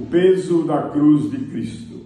[0.00, 2.00] peso da cruz de Cristo.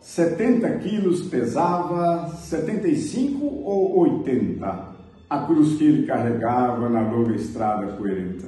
[0.00, 4.88] 70 quilos pesava, 75 ou 80,
[5.28, 8.46] a cruz que ele carregava na longa estrada poeirenta.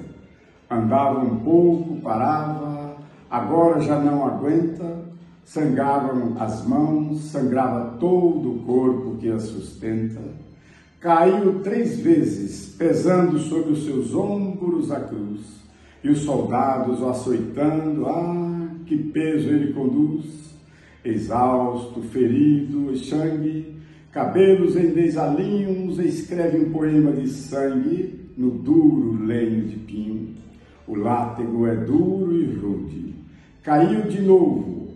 [0.70, 2.96] Andava um pouco, parava,
[3.28, 5.04] agora já não aguenta,
[5.44, 10.20] sangravam as mãos, sangrava todo o corpo que a sustenta.
[11.00, 15.60] Caiu três vezes, pesando sobre os seus ombros a cruz,
[16.02, 18.59] e os soldados o açoitando, ah,
[18.90, 20.50] que peso ele conduz!
[21.04, 23.76] Exausto, ferido, sangue,
[24.12, 30.34] cabelos em desalinhos, escreve um poema de sangue no duro lenho de pinho.
[30.88, 33.14] O látego é duro e rude.
[33.62, 34.88] Caiu de novo,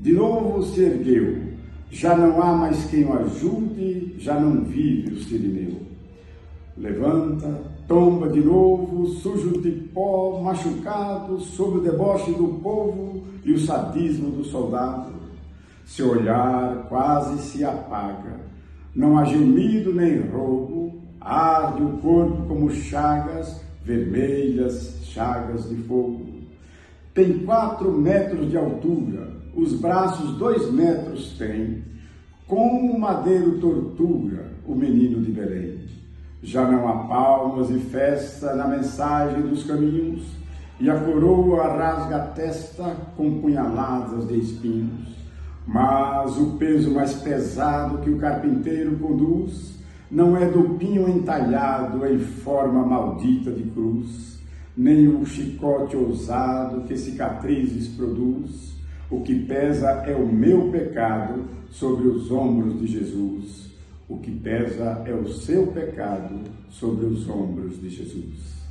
[0.00, 1.36] de novo se ergueu.
[1.90, 5.80] Já não há mais quem o ajude, já não vive o sirineu.
[6.78, 13.58] Levanta, tomba de novo, sujo de pó, machucado, sob o deboche do povo e o
[13.58, 15.12] sadismo do soldado.
[15.84, 18.40] Seu olhar quase se apaga,
[18.94, 26.28] não há gemido nem roubo, arde o corpo como chagas, vermelhas chagas de fogo.
[27.12, 31.82] Tem quatro metros de altura, os braços dois metros tem,
[32.46, 35.87] como madeiro tortura o menino de Belém.
[36.42, 40.24] Já não há palmas e festa na mensagem dos caminhos,
[40.80, 45.16] e a coroa rasga a testa com punhaladas de espinhos.
[45.66, 49.76] Mas o peso mais pesado que o carpinteiro conduz
[50.10, 54.38] não é do pinho entalhado em forma maldita de cruz,
[54.76, 58.78] nem o chicote ousado que cicatrizes produz.
[59.10, 63.68] O que pesa é o meu pecado sobre os ombros de Jesus.
[64.08, 68.67] O que pesa é o seu pecado sobre os ombros de Jesus.